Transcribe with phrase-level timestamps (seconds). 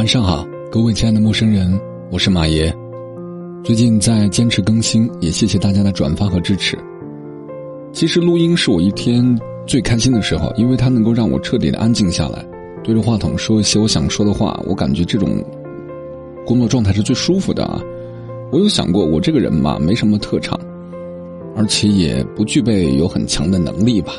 [0.00, 1.78] 晚上好，各位亲爱的陌生人，
[2.10, 2.74] 我是马爷。
[3.62, 6.74] 最近在坚持更新，也谢谢大家的转发和支持。
[7.92, 12.42] 其实录音是我一天最开心的时候，因为它能够让我彻底的安静下来，
[12.82, 14.58] 对着话筒说一些我想说的话。
[14.66, 15.44] 我感觉这种
[16.46, 17.78] 工作状态是最舒服的啊。
[18.50, 20.58] 我有想过，我这个人嘛，没什么特长，
[21.54, 24.14] 而且也不具备有很强的能力吧，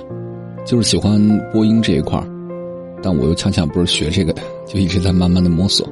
[0.64, 1.20] 就是喜欢
[1.52, 2.28] 播音这一块儿
[3.02, 5.88] 但我又恰恰不是学这个的，就一直在慢慢的摸索。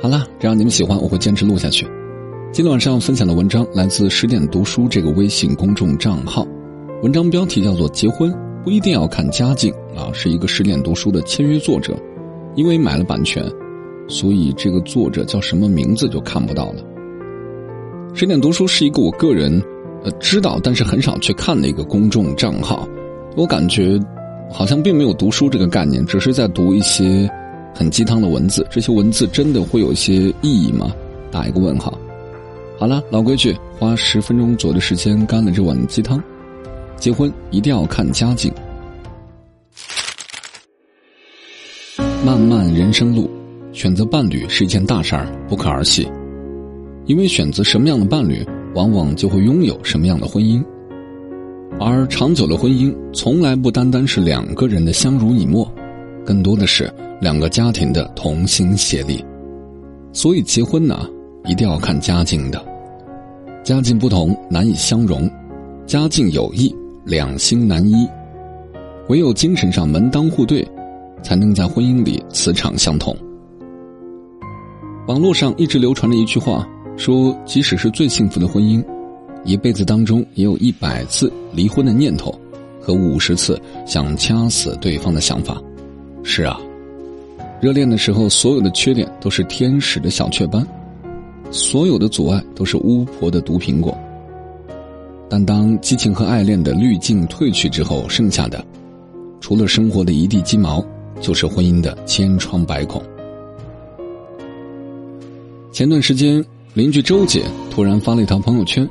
[0.00, 1.86] 好了，只要你们喜欢，我会坚持录下去。
[2.52, 6.46] 今天晚上分享的文章来自十点读书这个微信公众账号，
[7.02, 8.32] 文章标题叫做《结婚
[8.64, 11.96] 不一定要看家境》啊，是一个十点读书的签约作者，
[12.54, 13.44] 因为买了版权，
[14.08, 16.84] 所以这个作者叫什么名字就看不到了。
[18.14, 19.62] 十点读书是一个我个人
[20.04, 22.88] 呃知道但是很少去看的一个公众账号，
[23.36, 23.98] 我感觉。
[24.50, 27.30] 好像并没有读书这个概念，只是在读一些
[27.74, 28.66] 很鸡汤的文字。
[28.70, 30.92] 这些文字真的会有一些意义吗？
[31.30, 31.96] 打一个问号。
[32.78, 36.22] 好了，老规矩，花十分钟左右的时间干了这碗鸡汤。
[36.96, 38.52] 结婚一定要看家境。
[42.24, 43.30] 漫漫人生路，
[43.72, 46.08] 选择伴侣是一件大事儿，不可儿戏。
[47.06, 50.64] 因为选择什么样的伴侣，往往就会拥有什么样的婚姻。
[51.80, 55.70] 而长久的婚姻从来不单单是两个人的相濡以沫，
[56.24, 59.24] 更多的是两个家庭的同心协力。
[60.12, 61.08] 所以结婚呢，
[61.44, 62.64] 一定要看家境的。
[63.62, 65.30] 家境不同难以相容，
[65.86, 66.74] 家境有异
[67.04, 68.08] 两心难依。
[69.08, 70.66] 唯有精神上门当户对，
[71.22, 73.16] 才能在婚姻里磁场相同。
[75.06, 78.84] 网络上一直流传着一句话，说即使是最幸福的婚姻。
[79.44, 82.38] 一辈子当中也有一百次离婚的念头，
[82.80, 85.62] 和五十次想掐死对方的想法。
[86.22, 86.60] 是啊，
[87.60, 90.66] 热恋的时候，所有的缺点都是天使的小雀斑，
[91.50, 93.96] 所有的阻碍都是巫婆的毒苹果。
[95.30, 98.62] 但当激情和爱恋的滤镜褪去之后，剩下的，
[99.40, 100.84] 除了生活的一地鸡毛，
[101.20, 103.02] 就是婚姻的千疮百孔。
[105.72, 108.88] 前段时间，邻居周姐突然发了一条朋友圈。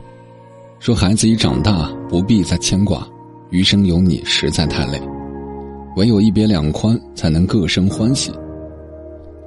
[0.80, 3.06] 说孩子已长大，不必再牵挂，
[3.50, 5.02] 余生有你实在太累，
[5.96, 8.32] 唯有一别两宽，才能各生欢喜。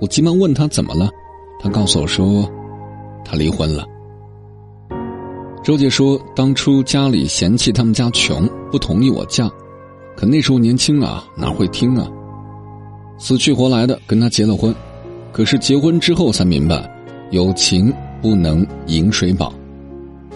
[0.00, 1.08] 我急忙问他怎么了，
[1.60, 2.50] 他告诉我说，
[3.24, 3.86] 他离婚了。
[5.62, 9.48] 周姐说，当初家里嫌弃他们家穷，不同意我嫁，
[10.16, 12.10] 可那时候年轻啊，哪会听啊？
[13.18, 14.74] 死去活来的跟他结了婚，
[15.32, 16.90] 可是结婚之后才明白，
[17.30, 19.52] 有情不能饮水饱。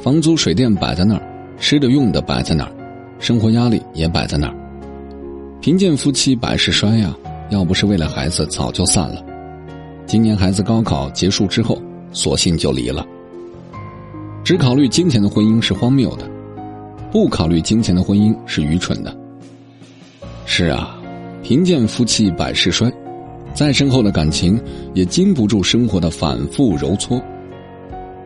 [0.05, 1.23] 房租水电摆在那儿，
[1.59, 2.71] 吃的用的摆在那儿，
[3.19, 4.55] 生活压力也摆在那儿。
[5.63, 7.17] 贫贱夫妻百事衰呀，
[7.49, 9.25] 要不是为了孩子，早就散了。
[10.05, 11.81] 今年孩子高考结束之后，
[12.13, 13.03] 索性就离了。
[14.45, 16.29] 只考虑金钱的婚姻是荒谬的，
[17.11, 19.17] 不考虑金钱的婚姻是愚蠢的。
[20.45, 20.99] 是啊，
[21.43, 22.93] 贫贱夫妻百事衰，
[23.55, 24.61] 再深厚的感情
[24.93, 27.19] 也经不住生活的反复揉搓。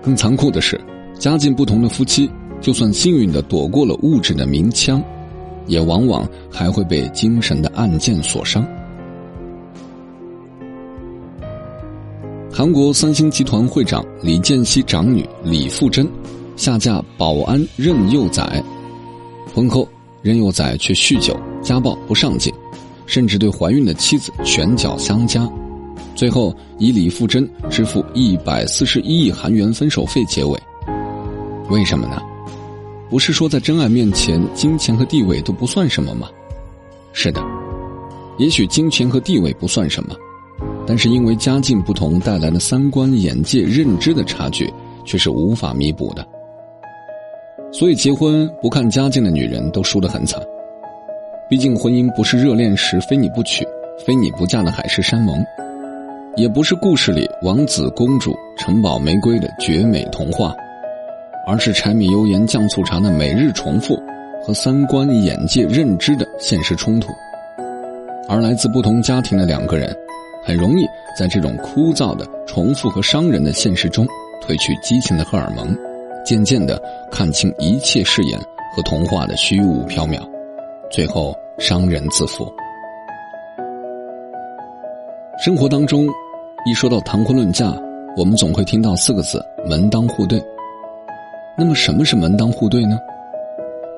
[0.03, 0.77] 更残酷的是。
[1.19, 2.31] 家境不同的夫妻，
[2.61, 5.03] 就算幸运的躲过了物质的明枪，
[5.67, 8.65] 也往往还会被精神的暗箭所伤。
[12.53, 16.09] 韩国三星集团会长李健熙长女李富珍，
[16.57, 18.63] 下嫁保安任佑宰，
[19.53, 19.89] 婚后
[20.23, 22.53] 任佑宰却酗酒、家暴、不上进，
[23.07, 25.49] 甚至对怀孕的妻子拳脚相加，
[26.15, 30.57] 最后以李富珍支付一百四十一亿韩元分手费结尾。
[31.69, 32.23] 为什么呢？
[33.11, 36.29] 不是说在真爱面前，金钱和地位都不算什么吗？
[37.13, 37.43] 是的，
[38.39, 40.15] 也许金钱和地位不算什么，
[40.87, 44.73] 但是因为家境不同带来的三观、眼界、认知的差距，
[45.05, 46.27] 却是无法弥补的。
[47.71, 50.41] 所以，结婚不看家境的女人都输得很惨。
[51.51, 53.67] 毕竟，婚姻不是热恋时非你不娶、
[54.07, 55.45] 非你不嫁的海誓山盟，
[56.37, 60.55] 也不是故事里王子公主、城堡玫瑰的绝美童话。
[61.49, 63.99] 而是柴米油盐酱醋茶的每日重复，
[64.45, 67.11] 和三观、眼界、认知的现实冲突。
[68.29, 69.97] 而来自不同家庭的两个人，
[70.45, 70.85] 很容易
[71.19, 74.07] 在这种枯燥的重复和伤人的现实中，
[74.43, 75.75] 褪去激情的荷尔蒙，
[76.23, 76.79] 渐渐的
[77.11, 78.39] 看清一切誓言
[78.77, 80.21] 和童话的虚无缥缈，
[80.91, 82.47] 最后伤人自负。
[85.43, 86.07] 生活当中，
[86.67, 87.73] 一说到谈婚论嫁，
[88.19, 90.39] 我们总会听到四个字：门当户对。
[91.61, 92.97] 那么什么是门当户对呢？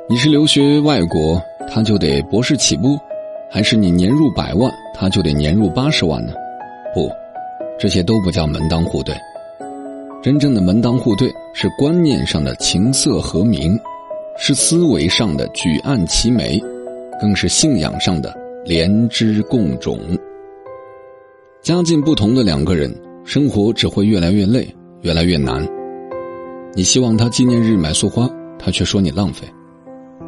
[0.09, 2.99] 你是留学外国，他就得博士起步，
[3.51, 6.33] 还是你年入百万，他就得年入八十万呢？
[6.95, 7.11] 不，
[7.79, 9.15] 这些都不叫门当户对。
[10.23, 13.79] 真正的门当户对是观念上的琴瑟和鸣，
[14.39, 16.59] 是思维上的举案齐眉，
[17.21, 18.35] 更是信仰上的
[18.65, 19.99] 莲枝共种。
[21.61, 22.91] 家境不同的两个人，
[23.23, 24.67] 生活只会越来越累，
[25.03, 25.63] 越来越难。
[26.75, 28.29] 你希望他纪念日买束花，
[28.59, 29.47] 他却说你浪费；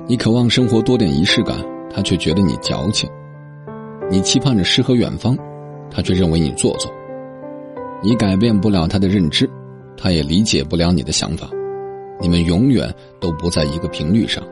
[0.07, 1.57] 你渴望生活多点仪式感，
[1.89, 3.09] 他却觉得你矫情；
[4.11, 5.37] 你期盼着诗和远方，
[5.91, 6.91] 他却认为你做作。
[8.03, 9.49] 你改变不了他的认知。
[9.95, 11.49] 他也理解不了你的想法，
[12.19, 14.43] 你们永远都不在一个频率上，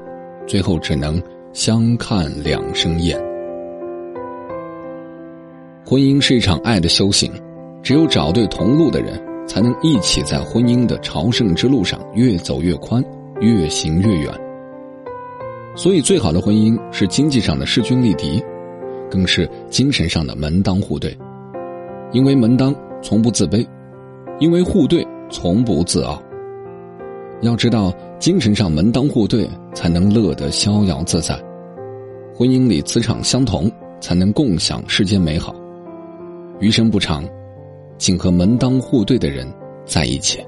[0.46, 1.20] 最后只能
[1.52, 3.18] 相看两生厌。
[5.84, 7.32] 婚姻是一场爱的修行，
[7.82, 13.04] 只有找对同路的人，才能一起在婚姻的朝圣之路上越走越宽，
[13.40, 14.32] 越行越远。
[15.74, 18.42] 所以，最好的婚姻是经济上的势均力敌，
[19.10, 21.16] 更是精神上的门当户对，
[22.12, 23.66] 因为门当从不自卑，
[24.38, 25.06] 因为户对。
[25.32, 26.20] 从不自傲。
[27.40, 31.36] 要知道，精神上门当户对，才能乐得逍遥自在；
[32.34, 33.70] 婚姻里磁场相同，
[34.00, 35.54] 才能共享世间美好。
[36.58, 37.24] 余生不长，
[38.00, 39.46] 请和门当户对的人
[39.84, 40.42] 在一起。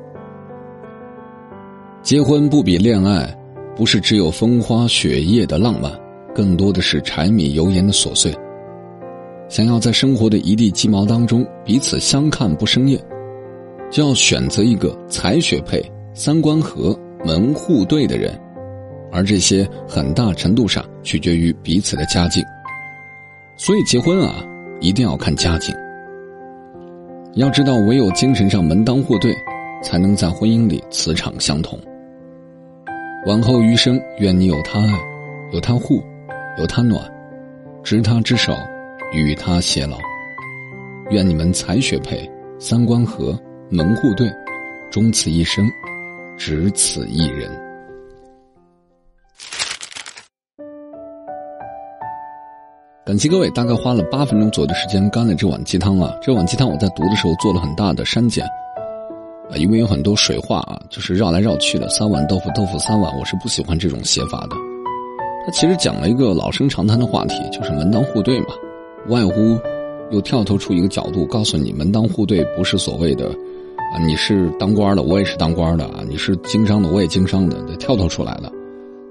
[2.02, 3.32] 结婚不比恋爱，
[3.76, 5.92] 不是只有风花雪月的浪漫，
[6.34, 8.34] 更多的是柴米油盐的琐碎。
[9.50, 12.98] 想要在生活的一地鸡毛当中彼此相看不生厌。
[13.90, 15.84] 就要选择一个才学配、
[16.14, 18.32] 三观合、门户对的人，
[19.12, 22.42] 而这些很大程度上取决于彼此的家境。
[23.58, 24.42] 所以结婚啊，
[24.80, 25.76] 一定要看家境。
[27.34, 29.34] 要知道，唯有精神上门当户对，
[29.82, 31.78] 才能在婚姻里磁场相同。
[33.26, 34.92] 往后余生，愿你有他爱，
[35.52, 36.02] 有他护，
[36.58, 37.00] 有他暖，
[37.82, 38.52] 执他之手，
[39.12, 39.96] 与他偕老。
[41.10, 43.38] 愿你们才学配、三观合。
[43.70, 44.30] 门户对，
[44.90, 45.64] 终此一生，
[46.36, 47.50] 只此一人。
[53.04, 56.14] 感谢各位，大概花了八分钟左右的时间干了这碗鸡汤啊！
[56.22, 58.44] 这碗鸡汤我在读的时候做了很大的删减，
[59.50, 61.88] 啊，因为有很多水话啊，就是绕来绕去的。
[61.88, 64.50] 三碗豆腐，豆腐三碗，我是不喜欢这种写法的。
[65.44, 68.54] 他其实讲了一个老生常谈的话题，就是门当户对嘛，
[69.08, 69.58] 无外乎
[70.12, 73.26] 又跳脱出一个角度，告诉你门当户对不是所谓的。
[73.26, 76.04] 啊，你是当官的，我也是当官的啊！
[76.08, 78.48] 你是经商的，我也经商的，跳脱出来了。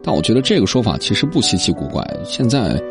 [0.01, 2.01] 但我觉得这个说法其实不稀奇古怪。
[2.23, 2.81] 现在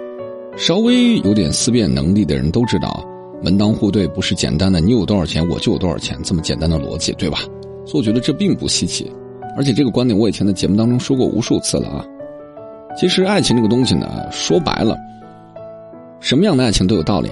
[0.56, 3.04] 稍微有点思辨能力的人都知道，
[3.42, 7.38] 门当户对不是简单的你有多少钱我就有多少钱这么简单的逻辑，对吧？
[7.86, 9.10] 所以我觉得这并不稀奇。
[9.56, 12.04] 而且这个观点我以前在节目当中说过无数次了啊。
[12.96, 14.96] 其实爱情这个东西呢，说白了，
[16.20, 17.30] 什么样的爱情都有道理。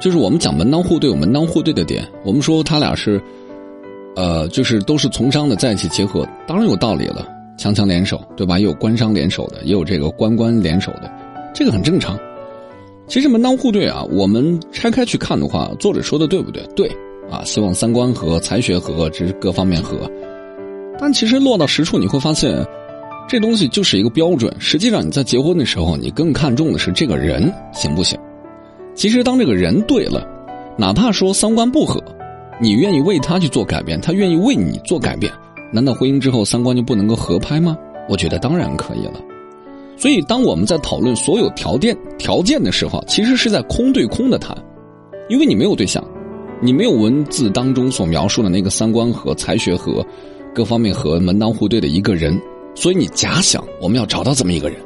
[0.00, 3.20] 就是我们讲门当户对有门当户对的点，我们说他俩是，
[4.16, 8.58] 呃，就是都是从商的在一起结合，当然有道理了，强强联手，对吧？
[8.58, 11.10] 也有官商联手的，也有这个官官联手的，
[11.58, 12.16] 这个很正常。
[13.08, 16.62] 其实门当户对啊，我们拆开去看的话，作者说的对不对？
[16.76, 16.88] 对
[17.28, 20.08] 啊，希望三观合、才学合，这是各方面合。
[21.00, 22.64] 但其实落到实处，你会发现，
[23.28, 24.54] 这东西就是一个标准。
[24.60, 28.16] 实际上你在结婚的时候，你更看重的是这个人行不行。
[28.94, 30.24] 其实，当这个人对了，
[30.76, 32.00] 哪怕说三观不合，
[32.60, 35.32] 你愿意为他去做改变，他愿意为你做改变，
[35.72, 37.76] 难道婚姻之后三观就不能够合拍吗？
[38.08, 39.14] 我觉得当然可以了。
[39.98, 44.56] 所以，当我们在讨论所有条件条件的时候，其实是在空对空的谈，
[45.28, 46.02] 因为你没有对象，
[46.62, 50.06] 你没有文字当中所描述的那个三观和才学和
[50.54, 52.40] 各方面和门当户对的一个人，
[52.76, 54.78] 所以你假想我们要找到这么一个人，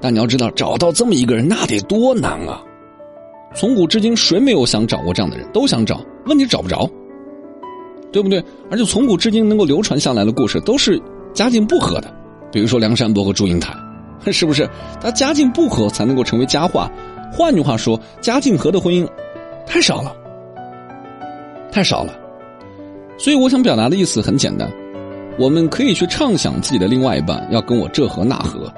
[0.00, 2.60] 但你要知道，找到这么一个人那得多难啊！
[3.54, 5.46] 从古至今，谁没有想找过这样的人？
[5.52, 6.90] 都想找，问题找不着，
[8.10, 8.42] 对不对？
[8.70, 11.00] 而且从古至今能够流传下来的故事，都是
[11.32, 12.12] 家境不和的，
[12.50, 13.72] 比如说梁山伯和祝英台，
[14.30, 14.68] 是不是？
[15.00, 16.90] 他家境不和才能够成为佳话。
[17.32, 19.08] 换句话说，家境和的婚姻
[19.66, 20.14] 太少了，
[21.72, 22.14] 太少了。
[23.18, 24.70] 所以我想表达的意思很简单：
[25.38, 28.72] 我们可以去畅想自己的另外一半要跟我这和那和。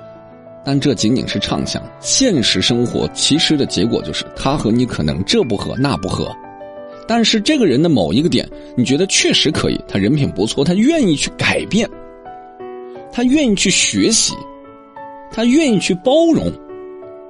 [0.64, 6.34] 但这仅仅是畅想，现实生活其实的结果就是他和你可能这不合那不合，
[7.06, 11.86] 但是这个人的某一个点，你觉得确实可以，他人品不错，他愿意去改变，
[13.12, 14.32] 他愿意去学习，
[15.34, 16.48] 他愿意去包容，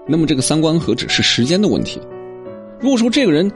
[0.07, 1.99] 那么这个三观何止是时间的问题。
[2.79, 3.51] 如果说这个人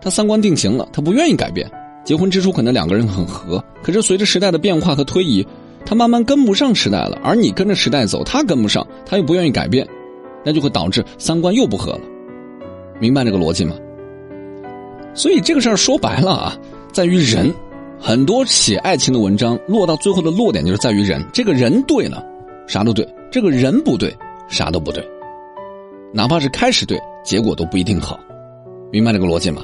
[0.00, 1.68] 他三观定型了，他不愿意改变，
[2.04, 5.44] 结婚之初可能两个人很合，可是随着时代的变化和推移。
[5.84, 9.84] 他慢慢跟不上时代了，而你跟着时代走，他跟不上，他又不愿意改变，
[10.44, 12.00] 那就会导致三观又不合了。
[13.00, 13.74] 明白这个逻辑吗？
[15.14, 16.56] 所以这个事儿说白了啊，
[16.92, 17.52] 在于人。
[18.02, 22.24] 很多写爱情的文章落到最后的落点就是在于人，这个人对了，
[22.66, 24.14] 啥都对；这个人不对，
[24.48, 25.06] 啥都不对。
[26.12, 28.18] 哪怕是开始对，结果都不一定好，
[28.90, 29.62] 明白这个逻辑吗？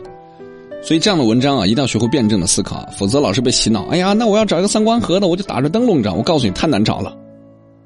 [0.82, 3.86] 所以这样的文章啊，一定要学会辩证的思考，否则老是被洗脑。
[3.86, 6.14] 哎呀，那我要找一个三观合的，我就打着灯笼找。
[6.14, 7.16] 我告诉你，太难找了，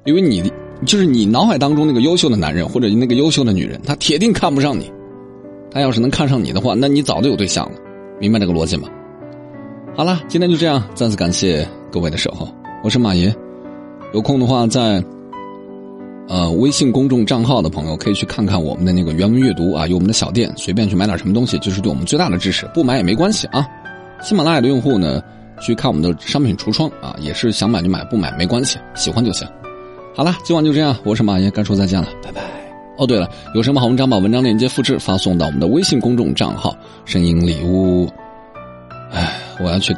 [0.05, 0.51] 因为你
[0.85, 4.91] 就是你脑海当中那个优秀的男人或者那个优秀的女人，他铁定看不上你。
[5.71, 7.77] 他要是能看上你的话，那你早就有对象了，
[8.19, 8.87] 明白这个逻辑吗？
[9.95, 12.47] 好了，今天就这样，再次感谢各位的守候，
[12.83, 13.33] 我是马爷。
[14.13, 15.03] 有空的话，在
[16.31, 22.65] 呃微信公众账号的朋友可以去看看我们的那个原文阅读啊，有我们的小店，随便去买点什么东西，就是对我们最大的支持。
[22.73, 23.67] 不买也没关系啊。
[24.21, 25.21] 喜马拉雅的用户呢，
[25.59, 29.45] 去看我们的商品橱窗啊，也是想买就买，不买没关系，喜欢就行。
[30.15, 32.41] 好了，今晚就这样，我是马爷，该说再见了，拜拜。
[32.97, 36.73] 哦，对了，有什么好文章，把文章链接复制发送到我们的微信公众账号
[37.03, 38.09] “声音礼物”。
[39.11, 39.37] 哎。
[39.63, 39.95] 我要去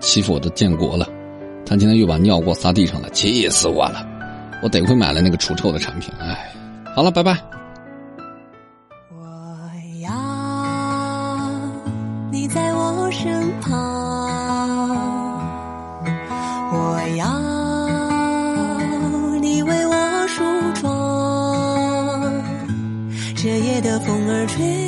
[0.00, 1.08] 欺负我的建国了，
[1.64, 4.06] 他今天又把尿给我撒地上了，气死我了！
[4.60, 6.50] 我得亏买了那个除臭的产品，唉，
[6.94, 7.38] 好了，拜拜。
[9.10, 9.20] 我
[10.02, 10.10] 要
[12.32, 13.78] 你在我身旁，
[16.72, 17.26] 我要
[19.40, 20.42] 你为我梳
[20.80, 22.42] 妆，
[23.36, 24.87] 这夜的风儿，吹